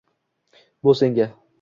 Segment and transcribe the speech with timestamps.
[0.83, 1.33] Bu senga